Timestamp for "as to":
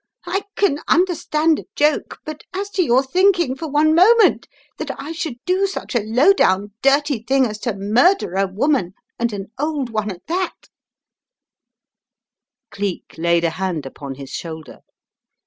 2.55-2.81, 7.45-7.75